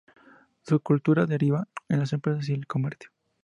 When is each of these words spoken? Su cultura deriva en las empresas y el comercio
Su 0.63 0.79
cultura 0.79 1.27
deriva 1.27 1.67
en 1.87 1.99
las 1.99 2.11
empresas 2.11 2.49
y 2.49 2.53
el 2.53 2.65
comercio 2.65 3.11